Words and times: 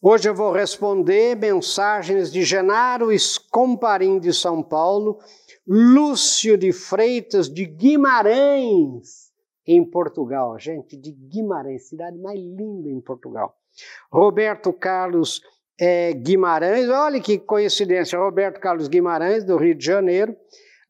Hoje 0.00 0.28
eu 0.28 0.34
vou 0.34 0.52
responder 0.52 1.34
mensagens 1.34 2.30
de 2.30 2.44
Genaro 2.44 3.10
Escomparim 3.10 4.20
de 4.20 4.32
São 4.32 4.62
Paulo, 4.62 5.18
Lúcio 5.66 6.56
de 6.56 6.70
Freitas 6.72 7.52
de 7.52 7.64
Guimarães, 7.64 9.32
em 9.66 9.84
Portugal. 9.84 10.56
Gente, 10.56 10.96
de 10.96 11.10
Guimarães, 11.10 11.88
cidade 11.88 12.16
mais 12.16 12.38
linda 12.38 12.88
em 12.88 13.00
Portugal. 13.00 13.56
Roberto 14.08 14.72
Carlos 14.72 15.42
é, 15.76 16.12
Guimarães, 16.12 16.88
olha 16.88 17.20
que 17.20 17.36
coincidência, 17.36 18.20
Roberto 18.20 18.60
Carlos 18.60 18.86
Guimarães, 18.86 19.42
do 19.42 19.56
Rio 19.56 19.74
de 19.74 19.84
Janeiro. 19.84 20.32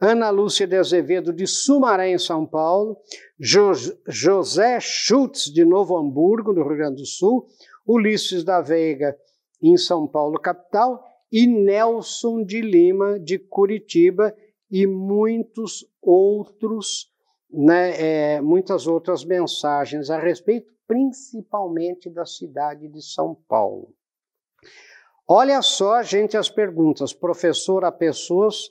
Ana 0.01 0.29
Lúcia 0.31 0.67
de 0.67 0.77
Azevedo, 0.77 1.33
de 1.33 1.47
Sumaré, 1.47 2.11
em 2.11 2.19
São 2.19 2.47
Paulo, 2.47 2.97
jo 3.41 3.73
José 4.07 4.79
Schultz, 4.81 5.47
de 5.47 5.65
Novo 5.65 5.97
Hamburgo, 5.97 6.53
no 6.53 6.63
Rio 6.63 6.77
Grande 6.77 7.03
do 7.03 7.07
Sul, 7.07 7.49
Ulisses 7.89 8.45
da 8.45 8.61
Veiga, 8.61 9.17
em 9.63 9.77
São 9.77 10.07
Paulo, 10.07 10.39
capital, 10.39 11.03
e 11.33 11.47
Nelson 11.47 12.45
de 12.45 12.61
Lima, 12.61 13.19
de 13.19 13.39
Curitiba, 13.39 14.35
e 14.71 14.87
muitos 14.87 15.87
outros, 16.03 17.11
né, 17.51 18.35
é, 18.37 18.41
muitas 18.41 18.87
outras 18.87 19.25
mensagens 19.25 20.11
a 20.11 20.19
respeito, 20.19 20.71
principalmente 20.87 22.11
da 22.11 22.27
cidade 22.27 22.89
de 22.89 23.03
São 23.03 23.35
Paulo. 23.49 23.95
Olha 25.27 25.61
só, 25.61 26.03
gente, 26.03 26.37
as 26.37 26.49
perguntas. 26.49 27.13
Professor, 27.13 27.85
há 27.85 27.93
pessoas 27.93 28.71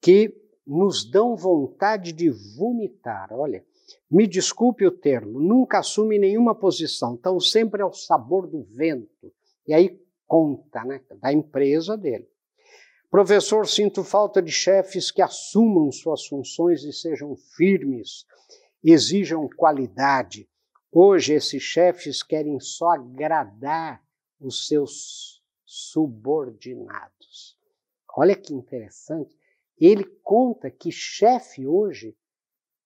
que 0.00 0.32
nos 0.64 1.08
dão 1.08 1.34
vontade 1.34 2.12
de 2.12 2.30
vomitar. 2.56 3.28
Olha, 3.32 3.64
me 4.10 4.26
desculpe 4.26 4.86
o 4.86 4.90
termo, 4.90 5.40
nunca 5.40 5.78
assume 5.78 6.18
nenhuma 6.18 6.54
posição, 6.54 7.14
então 7.14 7.38
sempre 7.38 7.82
é 7.82 7.84
o 7.84 7.92
sabor 7.92 8.46
do 8.46 8.62
vento. 8.62 9.32
E 9.66 9.74
aí 9.74 10.00
conta, 10.26 10.84
né, 10.84 11.00
da 11.20 11.32
empresa 11.32 11.96
dele. 11.96 12.28
Professor, 13.10 13.66
sinto 13.66 14.04
falta 14.04 14.42
de 14.42 14.52
chefes 14.52 15.10
que 15.10 15.22
assumam 15.22 15.90
suas 15.90 16.26
funções 16.26 16.84
e 16.84 16.92
sejam 16.92 17.34
firmes, 17.56 18.26
exijam 18.84 19.48
qualidade. 19.48 20.48
Hoje, 20.92 21.32
esses 21.32 21.62
chefes 21.62 22.22
querem 22.22 22.60
só 22.60 22.90
agradar 22.90 24.02
os 24.38 24.66
seus 24.68 25.42
subordinados. 25.64 27.56
Olha 28.16 28.34
que 28.34 28.52
interessante. 28.52 29.36
Ele 29.78 30.04
conta 30.22 30.70
que 30.70 30.90
chefe 30.90 31.66
hoje 31.66 32.16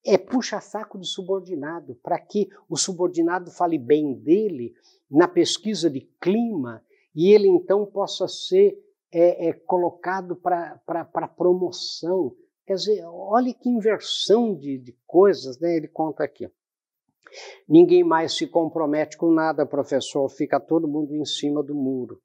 é 0.04 0.18
puxa-saco 0.18 0.98
de 0.98 1.06
subordinado, 1.06 1.94
para 2.02 2.18
que 2.18 2.48
o 2.68 2.76
subordinado 2.76 3.50
fale 3.50 3.78
bem 3.78 4.14
dele 4.14 4.74
na 5.10 5.28
pesquisa 5.28 5.88
de 5.88 6.00
clima 6.20 6.84
e 7.14 7.32
ele 7.32 7.46
então 7.46 7.86
possa 7.86 8.26
ser 8.26 8.76
é, 9.12 9.48
é, 9.48 9.52
colocado 9.52 10.34
para 10.34 11.28
promoção. 11.36 12.34
Quer 12.66 12.74
dizer, 12.74 13.04
olha 13.04 13.52
que 13.52 13.68
inversão 13.68 14.54
de, 14.54 14.78
de 14.78 14.96
coisas, 15.06 15.58
né? 15.60 15.76
Ele 15.76 15.88
conta 15.88 16.24
aqui. 16.24 16.50
Ninguém 17.68 18.02
mais 18.02 18.36
se 18.36 18.46
compromete 18.46 19.16
com 19.16 19.30
nada, 19.32 19.64
professor, 19.64 20.28
fica 20.28 20.60
todo 20.60 20.88
mundo 20.88 21.14
em 21.14 21.24
cima 21.24 21.62
do 21.62 21.74
muro. 21.74 22.20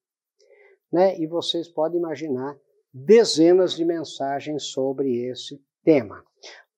Né? 0.91 1.17
E 1.19 1.27
vocês 1.27 1.67
podem 1.67 1.99
imaginar 1.99 2.57
dezenas 2.93 3.75
de 3.75 3.85
mensagens 3.85 4.63
sobre 4.63 5.25
esse 5.25 5.61
tema. 5.83 6.23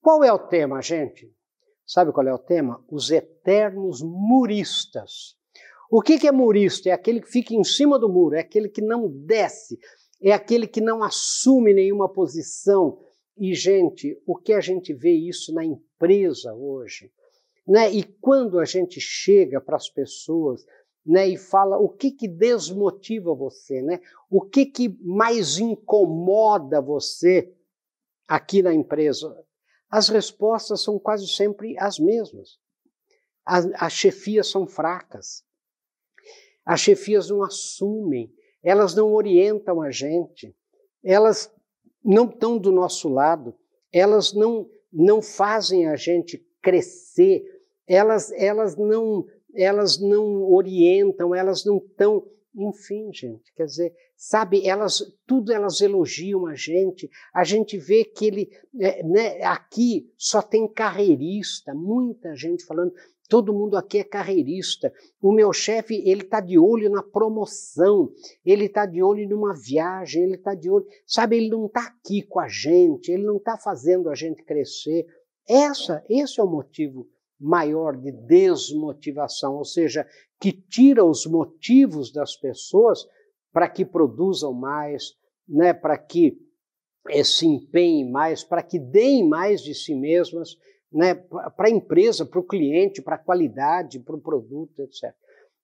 Qual 0.01 0.23
é 0.23 0.31
o 0.31 0.39
tema, 0.39 0.81
gente? 0.81 1.31
Sabe 1.85 2.11
qual 2.11 2.27
é 2.27 2.33
o 2.33 2.39
tema? 2.39 2.83
Os 2.89 3.11
eternos 3.11 4.01
muristas. 4.01 5.35
O 5.91 6.01
que, 6.01 6.27
é 6.27 6.31
murista? 6.31 6.89
É 6.89 6.91
aquele 6.91 7.19
que 7.19 7.31
fica 7.31 7.53
em 7.53 7.63
cima 7.63 7.97
do 7.97 8.07
muro, 8.07 8.35
é 8.35 8.41
aquele 8.41 8.69
que 8.69 8.81
não 8.81 9.09
desce, 9.09 9.79
é 10.21 10.31
aquele 10.31 10.67
que 10.67 10.79
não 10.79 11.01
assume 11.01 11.73
nenhuma 11.73 12.07
posição. 12.07 12.99
E, 13.35 13.55
gente, 13.55 14.21
o 14.27 14.35
que 14.35 14.53
a 14.53 14.61
gente 14.61 14.93
vê 14.93 15.11
isso 15.11 15.51
na 15.53 15.65
empresa 15.65 16.53
hoje? 16.53 17.11
Né? 17.67 17.91
E 17.91 18.03
quando 18.03 18.59
a 18.59 18.65
gente 18.65 19.01
chega 19.01 19.59
para 19.59 19.77
as 19.77 19.89
pessoas 19.89 20.63
né, 21.03 21.27
e 21.27 21.37
fala 21.37 21.77
o 21.77 21.89
que, 21.89 22.11
que 22.11 22.27
desmotiva 22.27 23.33
você, 23.33 23.81
né? 23.81 23.99
o 24.29 24.41
que, 24.41 24.65
que 24.67 24.89
mais 25.01 25.57
incomoda 25.57 26.79
você 26.79 27.51
aqui 28.27 28.61
na 28.61 28.73
empresa, 28.73 29.35
as 29.89 30.09
respostas 30.09 30.83
são 30.83 30.99
quase 30.99 31.27
sempre 31.27 31.77
as 31.79 31.97
mesmas. 31.97 32.59
As, 33.45 33.67
as 33.73 33.93
chefias 33.93 34.47
são 34.47 34.67
fracas, 34.67 35.43
as 36.65 36.81
chefias 36.81 37.29
não 37.29 37.43
assumem, 37.43 38.31
elas 38.61 38.93
não 38.93 39.13
orientam 39.13 39.81
a 39.81 39.89
gente, 39.89 40.55
elas 41.03 41.51
não 42.03 42.25
estão 42.25 42.57
do 42.57 42.71
nosso 42.71 43.09
lado, 43.09 43.55
elas 43.91 44.33
não, 44.33 44.69
não 44.93 45.21
fazem 45.21 45.87
a 45.87 45.95
gente 45.95 46.37
crescer, 46.61 47.43
elas, 47.87 48.31
elas 48.33 48.75
não 48.75 49.25
elas 49.55 49.99
não 49.99 50.43
orientam, 50.43 51.33
elas 51.33 51.65
não 51.65 51.77
estão, 51.77 52.25
enfim, 52.55 53.11
gente, 53.13 53.53
quer 53.55 53.65
dizer, 53.65 53.95
sabe, 54.19 54.67
elas 54.67 55.01
tudo 55.25 55.53
elas 55.53 55.79
elogiam 55.79 56.45
a 56.45 56.53
gente. 56.53 57.09
A 57.33 57.45
gente 57.45 57.77
vê 57.77 58.03
que 58.03 58.25
ele, 58.25 58.49
é, 58.77 59.01
né, 59.01 59.41
aqui 59.43 60.11
só 60.17 60.41
tem 60.41 60.67
carreirista, 60.67 61.73
muita 61.73 62.35
gente 62.35 62.65
falando. 62.65 62.91
Todo 63.29 63.53
mundo 63.53 63.77
aqui 63.77 63.99
é 63.99 64.03
carreirista. 64.03 64.91
O 65.21 65.31
meu 65.31 65.53
chefe, 65.53 66.01
ele 66.05 66.23
está 66.23 66.41
de 66.41 66.57
olho 66.59 66.89
na 66.89 67.01
promoção, 67.01 68.11
ele 68.43 68.65
está 68.65 68.85
de 68.85 69.01
olho 69.01 69.29
numa 69.29 69.53
viagem, 69.53 70.23
ele 70.23 70.35
está 70.35 70.53
de 70.53 70.69
olho. 70.69 70.85
Sabe, 71.05 71.37
ele 71.37 71.49
não 71.49 71.67
está 71.67 71.83
aqui 71.83 72.23
com 72.23 72.39
a 72.39 72.47
gente, 72.47 73.09
ele 73.11 73.23
não 73.23 73.37
está 73.37 73.55
fazendo 73.55 74.09
a 74.09 74.15
gente 74.15 74.43
crescer. 74.43 75.05
Essa, 75.47 76.03
esse 76.09 76.41
é 76.41 76.43
o 76.43 76.49
motivo 76.49 77.07
maior 77.39 77.95
de 77.95 78.11
desmotivação, 78.11 79.55
ou 79.55 79.63
seja, 79.63 80.05
que 80.41 80.51
tira 80.51 81.05
os 81.05 81.25
motivos 81.25 82.11
das 82.11 82.35
pessoas 82.35 83.05
para 83.51 83.67
que 83.67 83.85
produzam 83.85 84.53
mais, 84.53 85.13
né, 85.47 85.73
para 85.73 85.97
que 85.97 86.37
é, 87.09 87.23
se 87.23 87.45
empenhem 87.45 88.09
mais, 88.09 88.43
para 88.43 88.61
que 88.61 88.77
deem 88.77 89.27
mais 89.27 89.61
de 89.61 89.73
si 89.73 89.95
mesmas, 89.95 90.55
né, 90.91 91.13
para 91.13 91.67
a 91.67 91.71
empresa, 91.71 92.25
para 92.25 92.39
o 92.39 92.47
cliente, 92.47 93.01
para 93.01 93.15
a 93.15 93.23
qualidade, 93.23 93.99
para 93.99 94.15
o 94.15 94.21
produto, 94.21 94.79
etc. 94.81 95.13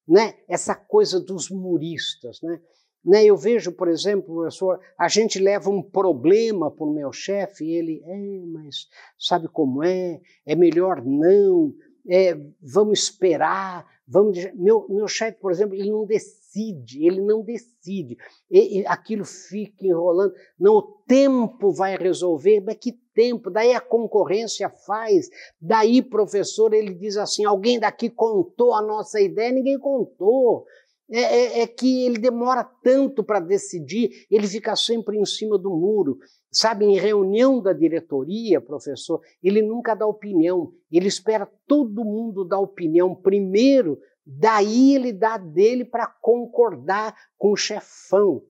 Né? 0.07 0.35
Essa 0.47 0.75
coisa 0.75 1.19
dos 1.19 1.50
muristas. 1.50 2.40
Né? 2.41 2.62
Né, 3.03 3.25
eu 3.25 3.38
vejo, 3.38 3.72
por 3.72 3.88
exemplo, 3.88 4.35
professor, 4.35 4.79
a 4.97 5.07
gente 5.07 5.40
leva 5.40 5.69
um 5.69 5.81
problema 5.81 6.72
para 6.72 6.85
o 6.85 6.94
meu 6.94 7.12
chefe 7.12 7.66
e 7.66 7.75
ele, 7.75 8.01
é, 8.03 8.45
mas 8.47 8.88
sabe 9.18 9.47
como 9.47 9.84
é? 9.84 10.19
É 10.45 10.56
melhor 10.56 11.03
não, 11.06 11.74
é, 12.09 12.35
vamos 12.62 13.03
esperar, 13.03 13.85
vamos. 14.07 14.38
Meu, 14.56 14.88
meu 14.90 15.07
chefe, 15.07 15.40
por 15.40 15.51
exemplo, 15.51 15.75
ele 15.75 15.91
não 15.91 16.06
decide, 16.06 16.44
ele 16.56 17.22
não 17.22 17.44
decide. 17.44 18.18
E, 18.50 18.80
e, 18.80 18.88
aquilo 18.88 19.26
fica 19.26 19.86
enrolando. 19.86 20.34
Não, 20.60 20.76
o 20.76 20.82
tempo 21.08 21.72
vai 21.72 21.98
resolver, 21.98 22.62
mas 22.62 22.78
que 22.78 22.94
tempo? 23.14 23.50
Daí 23.50 23.74
a 23.74 23.82
concorrência 23.82 24.70
faz. 24.70 25.28
Daí, 25.60 26.02
professor, 26.02 26.74
ele 26.74 26.94
diz 26.94 27.18
assim: 27.18 27.46
alguém 27.46 27.80
daqui 27.80 28.10
contou 28.10 28.74
a 28.74 28.82
nossa 28.82 29.20
ideia, 29.20 29.52
ninguém 29.52 29.80
contou. 29.80 30.66
É, 31.08 31.20
é, 31.20 31.62
é, 31.62 31.68
que 31.68 32.04
ele 32.04 32.18
demora 32.18 32.64
tanto 32.84 33.24
para 33.24 33.40
decidir, 33.40 34.26
ele 34.30 34.48
fica 34.48 34.76
sempre 34.76 35.20
em 35.20 35.26
cima 35.26 35.56
do 35.56 35.70
muro. 35.70 36.18
Sabe, 36.52 36.86
em 36.86 36.98
reunião 36.98 37.62
da 37.62 37.74
diretoria, 37.74 38.60
professor, 38.60 39.22
ele 39.44 39.62
nunca 39.62 39.94
dá 39.94 40.08
opinião, 40.08 40.72
ele 40.92 41.08
espera 41.08 41.48
todo 41.68 42.04
mundo 42.04 42.44
dar 42.44 42.60
opinião 42.60 43.14
primeiro, 43.14 44.00
daí 44.25 44.96
ele 44.96 45.13
dá 45.13 45.38
dele 45.38 45.86
para 45.86 46.08
concordar 46.08 47.16
com 47.38 47.51
o 47.51 47.57
chefão. 47.57 48.44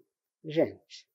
Gente, 0.44 1.08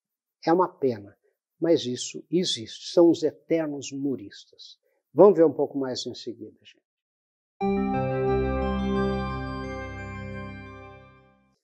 é 0.47 0.53
uma 0.53 0.69
pena, 0.69 1.17
mas 1.59 1.87
isso 1.87 2.23
existe, 2.31 2.93
são 2.93 3.11
os 3.11 3.23
eternos 3.23 3.91
muristas. 3.91 4.79
Vamos 5.15 5.37
ver 5.37 5.47
um 5.47 5.53
pouco 5.53 5.79
mais 5.79 6.05
em 6.07 6.15
seguida, 6.15 6.57
gente. 6.62 6.81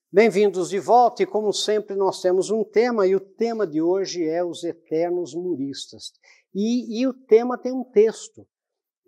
Bem-vindos 0.09 0.69
de 0.69 0.79
volta, 0.79 1.21
e 1.21 1.25
como 1.25 1.53
sempre, 1.53 1.95
nós 1.95 2.21
temos 2.21 2.49
um 2.49 2.63
tema, 2.63 3.05
e 3.05 3.15
o 3.15 3.19
tema 3.19 3.67
de 3.67 3.81
hoje 3.81 4.23
é 4.23 4.43
os 4.43 4.63
eternos 4.63 5.35
muristas. 5.35 6.13
E, 6.55 7.01
e, 7.01 7.05
o 7.05 7.13
tema 7.13 7.57
tem 7.57 7.71
um 7.71 7.83
texto, 7.83 8.47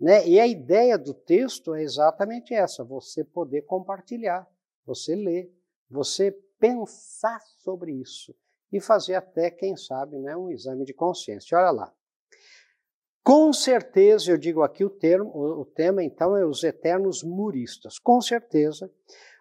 né? 0.00 0.26
E 0.26 0.40
a 0.40 0.46
ideia 0.46 0.96
do 0.96 1.12
texto 1.12 1.74
é 1.74 1.82
exatamente 1.82 2.54
essa: 2.54 2.82
você 2.82 3.22
poder 3.22 3.62
compartilhar, 3.62 4.48
você 4.86 5.14
ler, 5.14 5.52
você 5.88 6.32
pensar 6.58 7.40
sobre 7.58 7.92
isso 7.92 8.34
e 8.72 8.80
fazer 8.80 9.14
até, 9.14 9.50
quem 9.50 9.76
sabe, 9.76 10.18
né, 10.18 10.36
um 10.36 10.50
exame 10.50 10.84
de 10.84 10.94
consciência. 10.94 11.58
Olha 11.58 11.70
lá. 11.70 11.94
Com 13.22 13.52
certeza, 13.52 14.30
eu 14.30 14.38
digo 14.38 14.62
aqui 14.62 14.82
o 14.84 14.90
termo, 14.90 15.30
o 15.34 15.64
tema 15.64 16.02
então 16.02 16.36
é 16.36 16.44
os 16.44 16.64
eternos 16.64 17.22
muristas. 17.22 17.98
Com 17.98 18.20
certeza, 18.20 18.90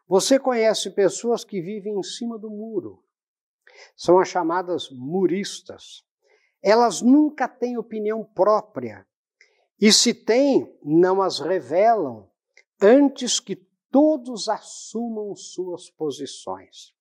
Você 0.09 0.39
conhece 0.39 0.89
pessoas 0.89 1.43
que 1.45 1.61
vivem 1.61 1.99
em 1.99 2.01
cima 2.01 2.35
do 2.39 2.49
muro. 2.49 3.03
São 3.95 4.17
as 4.17 4.27
chamadas 4.27 4.89
muristas. 4.89 6.03
Elas 6.63 6.99
nunca 6.99 7.47
têm 7.47 7.77
opinião 7.77 8.25
própria. 8.25 9.05
E 9.79 9.93
se 9.93 10.13
têm, 10.13 10.77
não 10.83 11.21
as 11.21 11.39
revelam 11.39 12.29
antes 12.81 13.39
que 13.39 13.55
todos 13.91 14.49
assumam 14.49 15.35
suas 15.35 15.89
posições. 15.89 16.93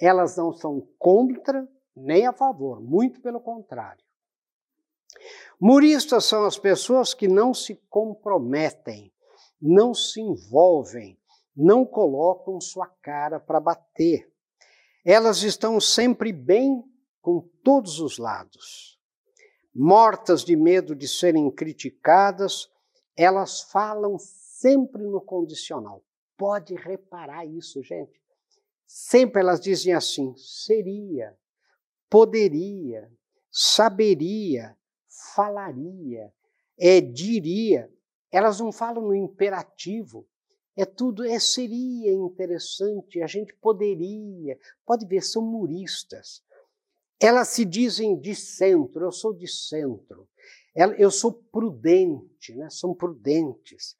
Elas 0.00 0.36
não 0.36 0.52
são 0.52 0.86
contra 0.98 1.68
nem 1.94 2.26
a 2.26 2.32
favor, 2.32 2.80
muito 2.80 3.20
pelo 3.20 3.40
contrário. 3.40 4.02
Muristas 5.60 6.24
são 6.24 6.44
as 6.44 6.58
pessoas 6.58 7.14
que 7.14 7.28
não 7.28 7.54
se 7.54 7.76
comprometem, 7.88 9.12
não 9.60 9.94
se 9.94 10.20
envolvem, 10.20 11.18
não 11.56 11.84
colocam 11.84 12.60
sua 12.60 12.86
cara 12.86 13.38
para 13.38 13.60
bater. 13.60 14.30
Elas 15.04 15.42
estão 15.42 15.80
sempre 15.80 16.32
bem 16.32 16.82
com 17.20 17.48
todos 17.62 18.00
os 18.00 18.18
lados. 18.18 18.91
Mortas 19.74 20.44
de 20.44 20.54
medo 20.54 20.94
de 20.94 21.08
serem 21.08 21.50
criticadas, 21.50 22.70
elas 23.16 23.62
falam 23.62 24.18
sempre 24.18 25.02
no 25.02 25.20
condicional. 25.20 26.04
Pode 26.36 26.74
reparar 26.74 27.46
isso, 27.46 27.82
gente. 27.82 28.20
Sempre 28.86 29.40
elas 29.40 29.60
dizem 29.60 29.94
assim: 29.94 30.34
seria, 30.36 31.34
poderia, 32.10 33.10
saberia, 33.50 34.76
falaria, 35.34 36.32
é, 36.78 37.00
diria. 37.00 37.90
Elas 38.30 38.60
não 38.60 38.72
falam 38.72 39.02
no 39.04 39.14
imperativo. 39.14 40.26
É 40.76 40.84
tudo, 40.86 41.24
é, 41.24 41.38
seria 41.38 42.12
interessante, 42.12 43.22
a 43.22 43.26
gente 43.26 43.54
poderia. 43.54 44.58
Pode 44.86 45.06
ver, 45.06 45.22
são 45.22 45.42
muristas. 45.42 46.42
Elas 47.22 47.48
se 47.48 47.64
dizem 47.64 48.18
de 48.18 48.34
centro, 48.34 49.04
eu 49.04 49.12
sou 49.12 49.32
de 49.32 49.46
centro. 49.46 50.28
Eu 50.98 51.10
sou 51.10 51.32
prudente, 51.32 52.54
né? 52.54 52.68
são 52.68 52.94
prudentes. 52.94 53.94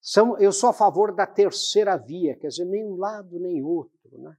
São, 0.00 0.36
eu 0.38 0.52
sou 0.52 0.70
a 0.70 0.72
favor 0.72 1.14
da 1.14 1.26
terceira 1.26 1.96
via, 1.96 2.34
quer 2.34 2.48
dizer, 2.48 2.64
nem 2.64 2.84
um 2.84 2.96
lado 2.96 3.38
nem 3.38 3.62
outro. 3.62 4.18
Né? 4.18 4.36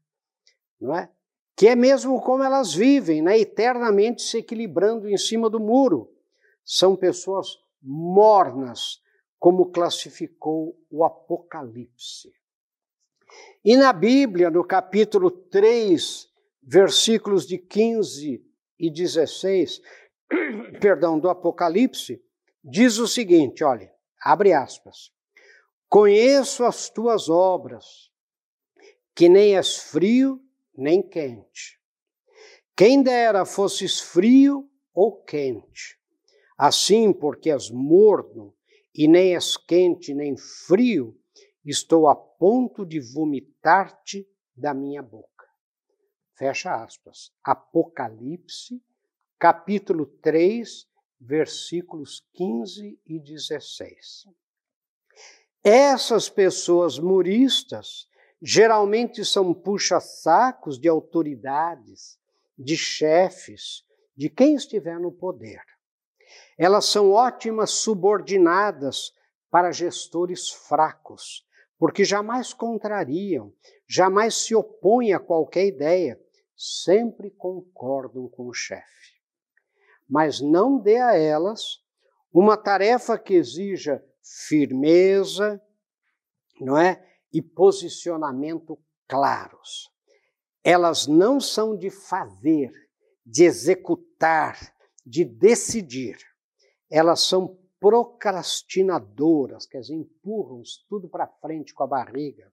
Não 0.82 0.96
é? 0.96 1.10
Que 1.56 1.70
é 1.70 1.76
mesmo 1.76 2.20
como 2.22 2.44
elas 2.44 2.74
vivem, 2.74 3.22
né? 3.22 3.40
eternamente 3.40 4.24
se 4.24 4.40
equilibrando 4.40 5.08
em 5.08 5.18
cima 5.18 5.50
do 5.50 5.60
muro. 5.60 6.12
São 6.66 6.96
pessoas 6.96 7.48
mornas, 7.82 9.00
como 9.40 9.68
classificou 9.68 10.76
o 10.90 11.06
Apocalipse. 11.06 12.34
E 13.64 13.78
na 13.78 13.94
Bíblia, 13.94 14.50
no 14.50 14.64
capítulo 14.64 15.30
3, 15.30 16.28
versículos 16.66 17.46
de 17.46 17.58
15 17.58 18.44
e 18.80 18.90
16, 18.90 19.82
perdão, 20.82 21.20
do 21.20 21.30
Apocalipse, 21.30 22.22
diz 22.64 22.98
o 22.98 23.08
seguinte, 23.08 23.64
olha, 23.64 23.92
abre 24.22 24.52
aspas. 24.52 25.12
Conheço 25.88 26.64
as 26.64 26.90
tuas 26.90 27.30
obras, 27.30 28.10
que 29.14 29.30
nem 29.30 29.56
és 29.56 29.78
frio 29.78 30.42
nem 30.76 31.02
quente. 31.02 31.80
Quem 32.76 33.02
dera 33.02 33.46
fosses 33.46 34.02
frio 34.02 34.70
ou 34.94 35.24
quente. 35.24 35.98
Assim, 36.58 37.14
porque 37.14 37.50
és 37.50 37.70
morno 37.70 38.54
e 38.94 39.08
nem 39.08 39.36
és 39.36 39.56
quente 39.56 40.14
nem 40.14 40.36
frio, 40.36 41.18
estou 41.64 42.08
a 42.08 42.16
ponto 42.16 42.86
de 42.86 43.00
vomitar-te 43.00 44.28
da 44.56 44.74
minha 44.74 45.02
boca. 45.02 45.35
Fecha 46.36 46.84
aspas. 46.84 47.32
Apocalipse, 47.42 48.84
capítulo 49.40 50.06
3, 50.06 50.86
versículos 51.20 52.28
15 52.34 53.00
e 53.06 53.20
16. 53.20 54.28
Essas 55.64 56.28
pessoas 56.28 57.00
muristas 57.00 58.10
geralmente 58.42 59.24
são 59.24 59.54
puxa-sacos 59.54 60.78
de 60.78 60.90
autoridades, 60.90 62.20
de 62.60 62.76
chefes, 62.76 63.86
de 64.16 64.30
quem 64.30 64.56
estiver 64.56 65.00
no 65.00 65.14
poder. 65.14 65.62
Elas 66.58 66.86
são 66.86 67.12
ótimas 67.12 67.72
subordinadas 67.72 69.14
para 69.50 69.72
gestores 69.72 70.50
fracos, 70.50 71.48
porque 71.80 72.04
jamais 72.04 72.54
contrariam, 72.54 73.54
jamais 73.88 74.36
se 74.36 74.54
opõem 74.54 75.14
a 75.14 75.20
qualquer 75.20 75.66
ideia, 75.66 76.20
sempre 76.56 77.30
concordam 77.32 78.28
com 78.30 78.48
o 78.48 78.54
chefe. 78.54 79.16
Mas 80.08 80.40
não 80.40 80.80
dê 80.80 80.98
a 80.98 81.16
elas 81.18 81.84
uma 82.32 82.58
tarefa 82.58 83.18
que 83.18 83.34
exija 83.34 84.04
firmeza, 84.48 85.62
não 86.60 86.78
é? 86.78 87.04
E 87.32 87.42
posicionamento 87.42 88.78
claros. 89.08 89.90
Elas 90.64 91.08
não 91.08 91.40
são 91.40 91.78
de 91.78 91.90
fazer, 91.90 92.72
de 93.26 93.44
executar, 93.44 94.74
de 95.06 95.24
decidir. 95.24 96.18
Elas 96.90 97.22
são 97.22 97.60
procrastinadoras, 97.80 99.66
quer 99.68 99.82
dizer, 99.82 99.94
empurram 99.94 100.62
tudo 100.90 101.08
para 101.08 101.28
frente 101.28 101.74
com 101.74 101.84
a 101.84 101.88
barriga, 101.88 102.52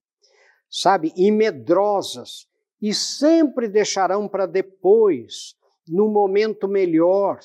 sabe? 0.68 1.12
E 1.16 1.30
medrosas, 1.30 2.46
e 2.82 2.92
sempre 2.92 3.68
deixarão 3.68 4.28
para 4.28 4.44
depois, 4.44 5.54
no 5.88 6.08
momento 6.08 6.66
melhor, 6.66 7.38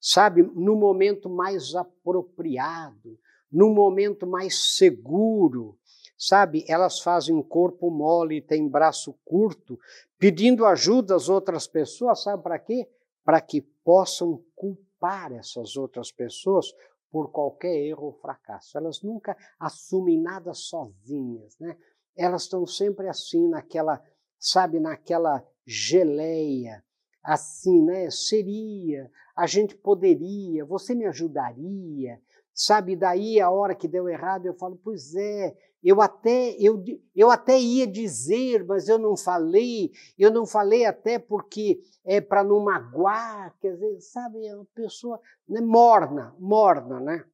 sabe? 0.00 0.42
No 0.42 0.74
momento 0.74 1.28
mais 1.28 1.74
apropriado, 1.74 3.18
no 3.52 3.68
momento 3.68 4.26
mais 4.26 4.74
seguro, 4.76 5.78
sabe? 6.16 6.64
Elas 6.66 7.00
fazem 7.00 7.42
corpo 7.42 7.90
mole, 7.90 8.40
têm 8.40 8.66
braço 8.66 9.14
curto, 9.24 9.78
pedindo 10.18 10.64
ajuda 10.64 11.14
às 11.14 11.28
outras 11.28 11.66
pessoas, 11.66 12.22
sabe 12.22 12.42
para 12.42 12.58
quê? 12.58 12.88
Para 13.22 13.40
que 13.42 13.60
possam 13.60 14.42
culpar 14.56 15.32
essas 15.32 15.76
outras 15.76 16.10
pessoas 16.10 16.72
por 17.10 17.30
qualquer 17.30 17.76
erro 17.76 18.06
ou 18.06 18.12
fracasso. 18.12 18.76
Elas 18.76 19.02
nunca 19.02 19.36
assumem 19.60 20.18
nada 20.18 20.54
sozinhas, 20.54 21.56
né? 21.60 21.76
Elas 22.16 22.42
estão 22.42 22.66
sempre 22.66 23.08
assim 23.08 23.48
naquela, 23.48 24.02
sabe, 24.38 24.80
naquela 24.80 25.46
geleia, 25.66 26.82
assim, 27.22 27.82
né? 27.82 28.10
Seria, 28.10 29.10
a 29.36 29.46
gente 29.46 29.74
poderia, 29.74 30.64
você 30.64 30.94
me 30.94 31.06
ajudaria, 31.06 32.20
sabe? 32.52 32.94
Daí 32.94 33.40
a 33.40 33.50
hora 33.50 33.74
que 33.74 33.88
deu 33.88 34.08
errado 34.08 34.46
eu 34.46 34.54
falo, 34.54 34.78
pois 34.82 35.14
é, 35.14 35.56
eu 35.82 36.00
até, 36.00 36.56
eu, 36.58 36.82
eu 37.14 37.30
até 37.30 37.58
ia 37.58 37.86
dizer, 37.86 38.64
mas 38.64 38.88
eu 38.88 38.98
não 38.98 39.16
falei, 39.16 39.92
eu 40.18 40.30
não 40.30 40.46
falei 40.46 40.86
até 40.86 41.18
porque 41.18 41.80
é 42.04 42.20
para 42.20 42.42
não 42.44 42.60
magoar, 42.60 43.54
quer 43.60 43.72
dizer, 43.72 44.00
sabe, 44.00 44.46
é 44.46 44.54
uma 44.54 44.66
pessoa 44.74 45.20
né, 45.48 45.60
morna, 45.60 46.34
morna, 46.38 47.00
né? 47.00 47.24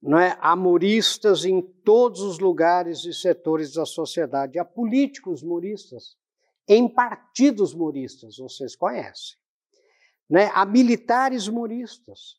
Não 0.00 0.18
é? 0.18 0.38
Há 0.40 0.54
em 1.44 1.60
todos 1.84 2.20
os 2.20 2.38
lugares 2.38 3.04
e 3.04 3.12
setores 3.12 3.72
da 3.74 3.84
sociedade. 3.84 4.58
Há 4.58 4.64
políticos 4.64 5.42
muristas, 5.42 6.16
em 6.68 6.88
partidos 6.88 7.74
muristas, 7.74 8.36
vocês 8.36 8.76
conhecem. 8.76 9.36
Né? 10.28 10.50
Há 10.54 10.64
militares 10.66 11.48
muristas, 11.48 12.36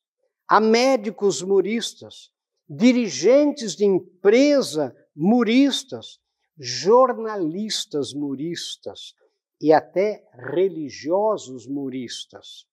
há 0.48 0.62
médicos 0.62 1.42
muristas, 1.42 2.32
dirigentes 2.70 3.76
de 3.76 3.86
empresa 3.86 4.96
muristas, 5.16 6.20
jornalistas 6.58 8.14
muristas 8.14 9.16
e 9.60 9.74
até 9.74 10.24
religiosos 10.34 11.66
muristas. 11.66 12.69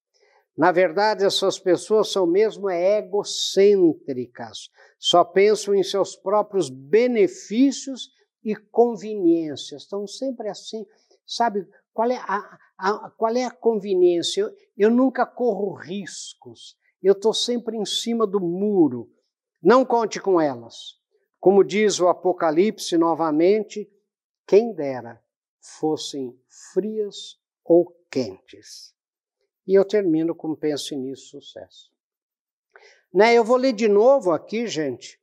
Na 0.56 0.72
verdade, 0.72 1.24
essas 1.24 1.58
pessoas 1.58 2.10
são 2.10 2.26
mesmo 2.26 2.70
egocêntricas, 2.70 4.70
só 4.98 5.22
pensam 5.22 5.74
em 5.74 5.82
seus 5.82 6.16
próprios 6.16 6.70
benefícios 6.70 8.10
e 8.42 8.56
conveniências. 8.56 9.82
Estão 9.82 10.06
sempre 10.06 10.48
assim, 10.48 10.86
sabe? 11.26 11.68
Qual 11.92 12.10
é 12.10 12.16
a, 12.16 12.58
a 12.78 13.10
qual 13.10 13.36
é 13.36 13.44
a 13.44 13.50
conveniência? 13.50 14.40
Eu, 14.40 14.56
eu 14.78 14.90
nunca 14.90 15.26
corro 15.26 15.74
riscos, 15.74 16.74
eu 17.02 17.12
estou 17.12 17.34
sempre 17.34 17.76
em 17.76 17.84
cima 17.84 18.26
do 18.26 18.40
muro. 18.40 19.12
Não 19.62 19.84
conte 19.84 20.18
com 20.20 20.40
elas. 20.40 20.94
Como 21.38 21.62
diz 21.62 22.00
o 22.00 22.08
Apocalipse 22.08 22.96
novamente, 22.96 23.90
quem 24.46 24.72
dera 24.72 25.22
fossem 25.60 26.34
frias 26.72 27.38
ou 27.62 27.94
quentes. 28.10 28.95
E 29.66 29.74
eu 29.74 29.84
termino 29.84 30.34
com 30.34 30.54
pense 30.54 30.94
nisso, 30.94 31.40
sucesso. 31.40 31.90
Né, 33.12 33.34
eu 33.34 33.44
vou 33.44 33.56
ler 33.56 33.72
de 33.72 33.88
novo 33.88 34.30
aqui, 34.30 34.66
gente, 34.66 35.20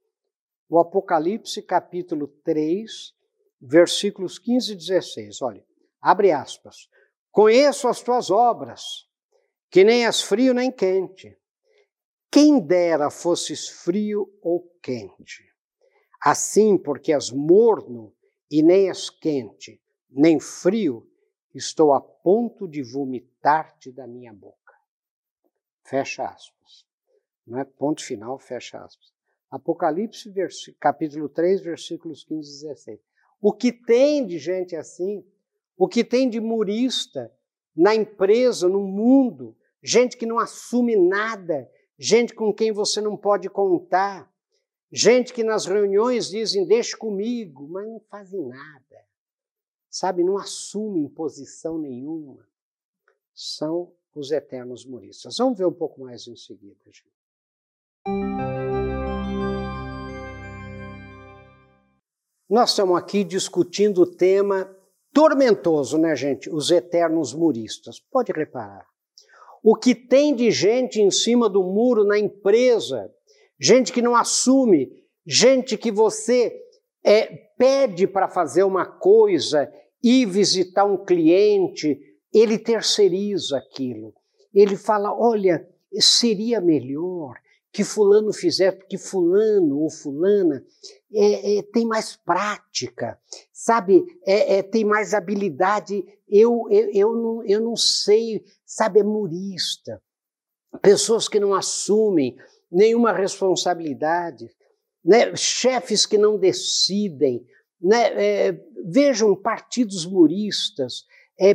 o 0.67 0.79
Apocalipse 0.79 1.61
capítulo 1.61 2.27
3, 2.43 3.13
versículos 3.61 4.39
15 4.39 4.73
e 4.73 4.75
16. 4.75 5.41
Olha, 5.41 5.65
abre 6.01 6.31
aspas. 6.31 6.89
Conheço 7.31 7.87
as 7.87 8.01
tuas 8.01 8.29
obras, 8.29 9.07
que 9.69 9.83
nem 9.83 10.05
és 10.05 10.21
frio 10.21 10.53
nem 10.53 10.71
quente. 10.71 11.37
Quem 12.31 12.59
dera 12.59 13.09
fosses 13.09 13.69
frio 13.69 14.27
ou 14.41 14.67
quente. 14.81 15.43
Assim, 16.21 16.77
porque 16.77 17.13
és 17.13 17.31
morno 17.31 18.13
e 18.49 18.63
nem 18.63 18.89
és 18.89 19.09
quente, 19.09 19.81
nem 20.09 20.39
frio, 20.39 21.07
estou 21.53 21.93
a 21.93 22.01
ponto 22.01 22.67
de 22.67 22.81
vomitar-te 22.81 23.91
da 23.91 24.07
minha 24.07 24.33
boca. 24.33 24.73
Fecha 25.83 26.25
aspas. 26.25 26.85
Não 27.45 27.59
é 27.59 27.63
ponto 27.63 28.03
final, 28.03 28.39
fecha 28.39 28.83
aspas. 28.83 29.13
Apocalipse, 29.51 30.33
capítulo 30.79 31.29
3, 31.29 31.61
versículos 31.61 32.23
15 32.23 32.49
e 32.49 32.61
16. 32.61 32.99
O 33.41 33.53
que 33.53 33.71
tem 33.71 34.25
de 34.25 34.39
gente 34.39 34.75
assim, 34.75 35.23
o 35.77 35.87
que 35.87 36.03
tem 36.03 36.29
de 36.29 36.39
murista 36.39 37.31
na 37.75 37.93
empresa, 37.93 38.69
no 38.69 38.81
mundo, 38.81 39.55
gente 39.81 40.15
que 40.17 40.25
não 40.25 40.39
assume 40.39 40.95
nada, 40.95 41.69
gente 41.99 42.33
com 42.33 42.53
quem 42.53 42.71
você 42.71 43.01
não 43.01 43.17
pode 43.17 43.49
contar, 43.49 44.31
gente 44.91 45.33
que 45.33 45.43
nas 45.43 45.65
reuniões 45.65 46.29
dizem 46.29 46.65
deixe 46.65 46.95
comigo, 46.95 47.67
mas 47.67 47.85
não 47.85 47.99
fazem 48.09 48.47
nada, 48.47 49.05
sabe, 49.93 50.23
não 50.23 50.39
assumem 50.39 51.07
posição 51.07 51.77
nenhuma, 51.77 52.39
são 53.31 53.93
os 54.15 54.31
eternos 54.31 54.83
muristas. 54.85 55.37
Vamos 55.37 55.55
ver 55.55 55.67
um 55.67 55.71
pouco 55.71 56.01
mais 56.01 56.27
em 56.27 56.35
seguida, 56.35 56.75
gente. 56.85 57.13
Nós 62.49 62.71
estamos 62.71 62.97
aqui 62.97 63.23
discutindo 63.23 64.01
o 64.01 64.07
tema 64.07 64.75
tormentoso, 65.13 65.99
né, 65.99 66.15
gente? 66.15 66.49
Os 66.49 66.71
eternos 66.71 67.31
muristas. 67.31 67.99
Pode 67.99 68.31
reparar. 68.31 68.87
O 69.61 69.75
que 69.75 69.93
tem 69.93 70.35
de 70.35 70.49
gente 70.49 70.99
em 71.01 71.11
cima 71.11 71.47
do 71.47 71.63
muro 71.63 72.03
na 72.03 72.17
empresa, 72.17 73.13
gente 73.59 73.93
que 73.93 74.01
não 74.01 74.15
assume, 74.15 74.91
gente 75.25 75.77
que 75.77 75.91
você 75.91 76.51
é, 77.03 77.52
pede 77.63 78.05
para 78.05 78.27
fazer 78.27 78.63
uma 78.63 78.85
coisa, 78.85 79.71
ir 80.03 80.25
visitar 80.25 80.83
um 80.83 80.97
cliente, 80.97 81.97
ele 82.33 82.59
terceiriza 82.59 83.57
aquilo. 83.57 84.13
Ele 84.53 84.75
fala: 84.75 85.17
olha, 85.17 85.65
seria 85.97 86.59
melhor 86.59 87.35
que 87.71 87.85
fulano 87.85 88.33
fizer, 88.33 88.73
porque 88.73 88.97
fulano 88.97 89.79
ou 89.79 89.89
fulana 89.89 90.61
é, 91.13 91.59
é, 91.59 91.61
tem 91.63 91.85
mais 91.85 92.17
prática, 92.17 93.17
sabe, 93.53 94.03
é, 94.27 94.57
é 94.57 94.61
tem 94.61 94.83
mais 94.83 95.13
habilidade. 95.13 96.03
Eu, 96.27 96.67
eu, 96.69 96.91
eu, 96.91 97.15
não, 97.15 97.45
eu 97.45 97.61
não 97.61 97.77
sei, 97.77 98.43
sabe, 98.65 98.99
é 98.99 99.03
murista. 99.03 100.01
Pessoas 100.81 101.29
que 101.29 101.39
não 101.39 101.53
assumem 101.53 102.35
nenhuma 102.69 103.13
responsabilidade, 103.13 104.49
né? 105.03 105.33
chefes 105.35 106.05
que 106.05 106.17
não 106.17 106.37
decidem. 106.37 107.45
Né? 107.83 108.47
É, 108.47 108.59
vejam 108.85 109.35
partidos 109.35 110.05
muristas, 110.05 111.05
é, 111.39 111.53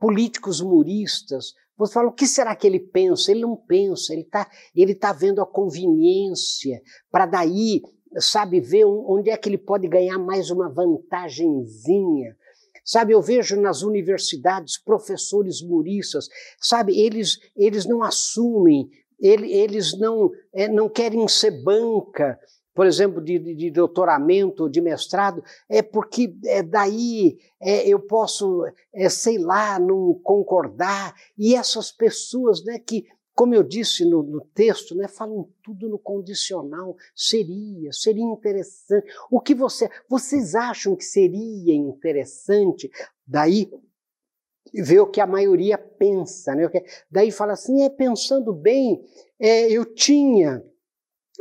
políticos 0.00 0.60
muristas, 0.60 1.52
você 1.78 1.92
fala, 1.92 2.08
o 2.08 2.12
que 2.12 2.26
será 2.26 2.56
que 2.56 2.66
ele 2.66 2.80
pensa? 2.80 3.30
Ele 3.30 3.42
não 3.42 3.54
pensa, 3.54 4.12
ele 4.12 4.22
está 4.22 4.50
ele 4.74 4.94
tá 4.96 5.12
vendo 5.12 5.40
a 5.40 5.46
conveniência, 5.46 6.82
para 7.08 7.24
daí, 7.24 7.82
sabe, 8.16 8.60
ver 8.60 8.84
onde 8.84 9.30
é 9.30 9.36
que 9.36 9.48
ele 9.48 9.58
pode 9.58 9.86
ganhar 9.86 10.18
mais 10.18 10.50
uma 10.50 10.68
vantagenzinha. 10.68 12.36
Sabe, 12.84 13.12
eu 13.12 13.22
vejo 13.22 13.60
nas 13.60 13.82
universidades 13.82 14.82
professores 14.82 15.62
muristas, 15.62 16.26
sabe, 16.60 16.98
eles, 16.98 17.38
eles 17.54 17.84
não 17.84 18.02
assumem, 18.02 18.88
eles 19.20 19.96
não, 19.98 20.30
é, 20.54 20.68
não 20.68 20.88
querem 20.88 21.28
ser 21.28 21.62
banca, 21.62 22.38
por 22.78 22.86
exemplo, 22.86 23.20
de, 23.20 23.40
de 23.56 23.72
doutoramento, 23.72 24.70
de 24.70 24.80
mestrado, 24.80 25.42
é 25.68 25.82
porque 25.82 26.32
é, 26.44 26.62
daí 26.62 27.36
é, 27.60 27.88
eu 27.88 27.98
posso, 27.98 28.64
é, 28.94 29.08
sei 29.08 29.36
lá, 29.36 29.80
não 29.80 30.14
concordar. 30.22 31.12
E 31.36 31.56
essas 31.56 31.90
pessoas 31.90 32.64
né, 32.64 32.78
que, 32.78 33.04
como 33.34 33.52
eu 33.52 33.64
disse 33.64 34.04
no, 34.04 34.22
no 34.22 34.40
texto, 34.54 34.94
né, 34.94 35.08
falam 35.08 35.48
tudo 35.60 35.88
no 35.88 35.98
condicional. 35.98 36.96
Seria, 37.16 37.92
seria 37.92 38.22
interessante. 38.22 39.08
O 39.28 39.40
que 39.40 39.56
você, 39.56 39.90
vocês 40.08 40.54
acham 40.54 40.94
que 40.94 41.04
seria 41.04 41.74
interessante? 41.74 42.88
Daí 43.26 43.68
ver 44.72 45.00
o 45.00 45.10
que 45.10 45.20
a 45.20 45.26
maioria 45.26 45.76
pensa, 45.76 46.54
né? 46.54 46.70
Daí 47.10 47.32
fala 47.32 47.54
assim, 47.54 47.82
é 47.82 47.90
pensando 47.90 48.52
bem, 48.52 49.04
é, 49.40 49.68
eu 49.68 49.84
tinha 49.84 50.62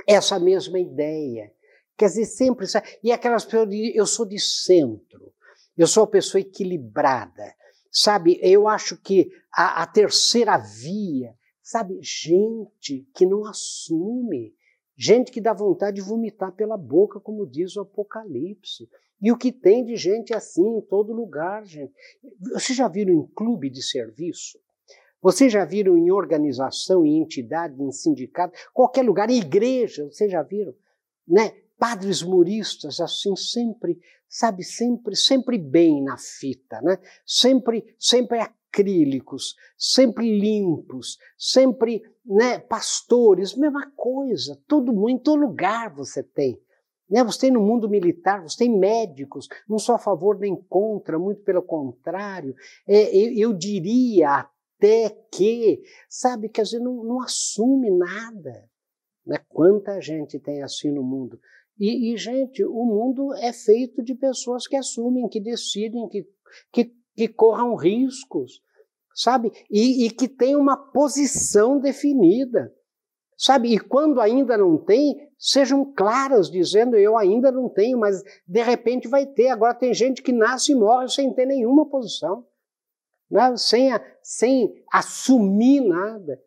essa 0.05 0.39
mesma 0.39 0.79
ideia. 0.79 1.51
Quer 1.97 2.05
dizer, 2.05 2.25
sempre. 2.25 2.67
E 3.03 3.11
aquelas 3.11 3.45
pessoas 3.45 3.69
dizem, 3.69 3.95
eu 3.95 4.05
sou 4.05 4.25
de 4.25 4.39
centro, 4.39 5.33
eu 5.77 5.87
sou 5.87 6.03
uma 6.03 6.11
pessoa 6.11 6.41
equilibrada. 6.41 7.55
Sabe, 7.91 8.39
eu 8.43 8.67
acho 8.67 8.97
que 8.97 9.31
a, 9.51 9.81
a 9.81 9.87
terceira 9.87 10.57
via, 10.57 11.33
sabe, 11.63 11.97
gente 12.01 13.07
que 13.15 13.25
não 13.25 13.45
assume, 13.45 14.53
gente 14.95 15.31
que 15.31 15.41
dá 15.41 15.53
vontade 15.53 15.95
de 15.95 16.07
vomitar 16.07 16.51
pela 16.51 16.77
boca, 16.77 17.19
como 17.19 17.47
diz 17.47 17.75
o 17.75 17.81
Apocalipse. 17.81 18.87
E 19.19 19.31
o 19.31 19.37
que 19.37 19.51
tem 19.51 19.83
de 19.83 19.95
gente 19.95 20.33
assim 20.33 20.77
em 20.77 20.81
todo 20.81 21.11
lugar, 21.11 21.65
gente. 21.65 21.91
Vocês 22.53 22.77
já 22.77 22.87
viram 22.87 23.13
em 23.13 23.27
clube 23.35 23.69
de 23.69 23.81
serviço? 23.81 24.59
Vocês 25.27 25.51
já 25.51 25.65
viram 25.65 25.97
em 25.97 26.09
organização, 26.09 27.05
em 27.05 27.21
entidade, 27.21 27.83
em 27.83 27.91
sindicato, 27.91 28.57
qualquer 28.73 29.03
lugar, 29.03 29.29
em 29.29 29.39
igreja, 29.39 30.05
vocês 30.05 30.31
já 30.31 30.41
viram, 30.41 30.73
né? 31.27 31.51
Padres 31.77 32.23
muristas, 32.23 33.01
assim, 33.01 33.35
sempre, 33.35 33.99
sabe, 34.29 34.63
sempre, 34.63 35.17
sempre 35.17 35.57
bem 35.57 36.01
na 36.01 36.17
fita, 36.17 36.79
né? 36.81 36.97
Sempre, 37.25 37.93
sempre 37.99 38.39
acrílicos, 38.39 39.57
sempre 39.77 40.39
limpos, 40.39 41.17
sempre, 41.37 42.01
né, 42.25 42.59
pastores, 42.59 43.53
mesma 43.53 43.91
coisa, 43.97 44.57
todo 44.65 44.93
mundo, 44.93 45.09
em 45.09 45.19
todo 45.19 45.41
lugar 45.41 45.93
você 45.93 46.23
tem. 46.23 46.57
Né? 47.09 47.21
Você 47.25 47.41
tem 47.41 47.51
no 47.51 47.61
mundo 47.61 47.89
militar, 47.89 48.43
você 48.43 48.59
tem 48.59 48.79
médicos, 48.79 49.49
não 49.67 49.77
só 49.77 49.95
a 49.95 49.99
favor 49.99 50.39
nem 50.39 50.55
contra, 50.55 51.19
muito 51.19 51.41
pelo 51.41 51.61
contrário. 51.61 52.55
É, 52.87 53.13
eu, 53.13 53.49
eu 53.49 53.53
diria 53.53 54.47
até 54.77 55.09
que, 55.31 55.81
sabe, 56.07 56.49
que 56.49 56.61
a 56.61 56.63
gente 56.63 56.83
não, 56.83 57.03
não 57.03 57.21
assume 57.21 57.89
nada. 57.89 58.69
Né? 59.25 59.37
Quanta 59.49 59.99
gente 59.99 60.39
tem 60.39 60.61
assim 60.61 60.91
no 60.91 61.03
mundo. 61.03 61.39
E, 61.79 62.13
e, 62.13 62.17
gente, 62.17 62.63
o 62.63 62.85
mundo 62.85 63.33
é 63.35 63.51
feito 63.51 64.03
de 64.03 64.15
pessoas 64.15 64.67
que 64.67 64.75
assumem, 64.75 65.27
que 65.27 65.39
decidem, 65.39 66.07
que, 66.07 66.25
que, 66.71 66.93
que 67.15 67.27
corram 67.27 67.75
riscos, 67.75 68.61
sabe? 69.13 69.51
E, 69.69 70.05
e 70.05 70.09
que 70.09 70.27
tem 70.27 70.55
uma 70.55 70.75
posição 70.75 71.79
definida, 71.79 72.73
sabe? 73.37 73.73
E 73.73 73.79
quando 73.79 74.19
ainda 74.19 74.57
não 74.57 74.77
tem, 74.77 75.29
sejam 75.37 75.85
claras, 75.93 76.49
dizendo 76.49 76.95
eu 76.95 77.15
ainda 77.15 77.51
não 77.51 77.69
tenho, 77.69 77.99
mas 77.99 78.23
de 78.47 78.63
repente 78.63 79.07
vai 79.07 79.27
ter. 79.27 79.49
Agora 79.49 79.75
tem 79.75 79.93
gente 79.93 80.23
que 80.23 80.31
nasce 80.31 80.71
e 80.71 80.75
morre 80.75 81.09
sem 81.09 81.31
ter 81.31 81.45
nenhuma 81.45 81.87
posição 81.87 82.43
né? 83.29 83.55
sem, 83.57 83.89
sem 84.21 84.83
assumir 84.91 85.81
nada. 85.81 86.41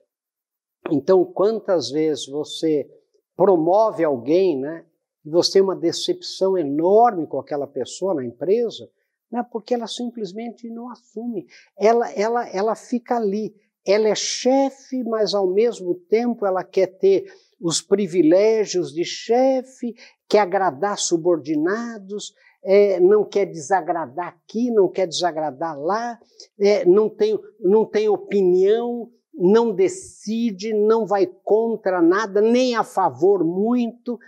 Então, 0.90 1.24
quantas 1.24 1.90
vezes 1.90 2.26
você 2.26 2.88
promove 3.36 4.04
alguém, 4.04 4.58
né? 4.58 4.84
E 5.24 5.30
você 5.30 5.54
tem 5.54 5.62
uma 5.62 5.76
decepção 5.76 6.56
enorme 6.56 7.26
com 7.26 7.38
aquela 7.38 7.66
pessoa 7.66 8.14
na 8.14 8.24
empresa, 8.24 8.90
né? 9.30 9.44
Porque 9.50 9.74
ela 9.74 9.86
simplesmente 9.86 10.68
não 10.70 10.90
assume. 10.90 11.46
Ela, 11.78 12.10
ela, 12.12 12.48
ela 12.48 12.74
fica 12.74 13.16
ali. 13.16 13.54
Ela 13.86 14.08
é 14.08 14.14
chefe, 14.14 15.02
mas 15.04 15.34
ao 15.34 15.46
mesmo 15.46 15.94
tempo 15.94 16.44
ela 16.44 16.64
quer 16.64 16.86
ter 16.86 17.32
os 17.60 17.82
privilégios 17.82 18.92
de 18.92 19.04
chefe, 19.04 19.94
quer 20.28 20.40
agradar 20.40 20.98
subordinados, 20.98 22.34
é, 22.62 23.00
não 23.00 23.24
quer 23.24 23.46
desagradar 23.46 24.28
aqui, 24.28 24.70
não 24.70 24.88
quer 24.88 25.06
desagradar 25.06 25.78
lá, 25.78 26.18
é, 26.58 26.84
não, 26.84 27.08
tem, 27.08 27.38
não 27.60 27.84
tem 27.84 28.08
opinião, 28.08 29.10
não 29.32 29.74
decide, 29.74 30.74
não 30.74 31.06
vai 31.06 31.26
contra 31.26 32.02
nada, 32.02 32.40
nem 32.40 32.76
a 32.76 32.84
favor 32.84 33.42
muito. 33.44 34.18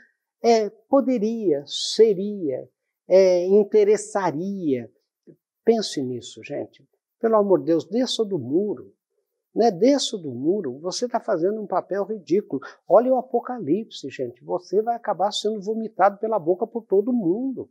É, 0.43 0.71
poderia, 0.89 1.63
seria, 1.67 2.69
é, 3.07 3.47
interessaria. 3.47 4.91
Pense 5.65 6.03
nisso, 6.03 6.43
gente. 6.43 6.85
Pelo 7.21 7.37
amor 7.37 7.61
de 7.61 7.67
Deus, 7.67 7.85
desça 7.85 8.25
do 8.25 8.39
muro. 8.39 8.93
Né? 9.55 9.71
Desça 9.71 10.17
do 10.17 10.31
muro, 10.31 10.79
você 10.81 11.05
está 11.05 11.21
fazendo 11.21 11.61
um 11.61 11.67
papel 11.67 12.05
ridículo. 12.05 12.61
Olha 12.89 13.13
o 13.13 13.19
Apocalipse, 13.19 14.09
gente. 14.09 14.43
Você 14.43 14.81
vai 14.81 14.97
acabar 14.97 15.31
sendo 15.31 15.61
vomitado 15.61 16.19
pela 16.19 16.39
boca 16.39 16.67
por 16.67 16.83
todo 16.85 17.13
mundo. 17.13 17.71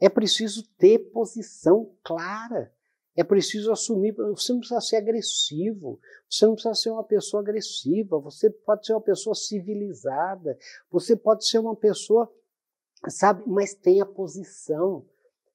É 0.00 0.08
preciso 0.08 0.68
ter 0.76 0.98
posição 1.10 1.92
clara. 2.02 2.72
É 3.16 3.22
preciso 3.22 3.70
assumir. 3.70 4.12
Você 4.12 4.52
não 4.52 4.58
precisa 4.58 4.80
ser 4.80 4.96
agressivo. 4.96 6.00
Você 6.28 6.46
não 6.46 6.54
precisa 6.54 6.74
ser 6.74 6.90
uma 6.90 7.04
pessoa 7.04 7.40
agressiva. 7.42 8.18
Você 8.18 8.50
pode 8.50 8.86
ser 8.86 8.92
uma 8.94 9.00
pessoa 9.00 9.34
civilizada. 9.34 10.58
Você 10.90 11.14
pode 11.14 11.46
ser 11.46 11.58
uma 11.58 11.76
pessoa, 11.76 12.30
sabe, 13.08 13.44
mas 13.46 13.74
tenha 13.74 14.04
posição. 14.04 15.06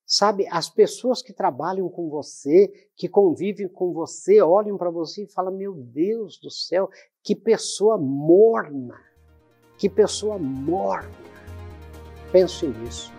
Sabe, 0.05 0.47
as 0.49 0.67
pessoas 0.67 1.21
que 1.21 1.31
trabalham 1.31 1.87
com 1.87 2.09
você, 2.09 2.67
que 2.95 3.07
convivem 3.07 3.67
com 3.67 3.93
você, 3.93 4.41
olham 4.41 4.75
para 4.75 4.89
você 4.89 5.25
e 5.25 5.31
falam: 5.31 5.55
Meu 5.55 5.75
Deus 5.75 6.39
do 6.39 6.49
céu, 6.49 6.89
que 7.21 7.35
pessoa 7.35 7.95
morna, 7.95 8.99
que 9.77 9.87
pessoa 9.87 10.39
morna. 10.39 11.13
Pense 12.31 12.65
nisso. 12.65 13.18